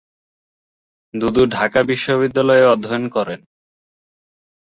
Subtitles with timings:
[1.13, 3.39] দুদু ঢাকা বিশ্ববিদ্যালয়ে অধ্যয়ন করেন।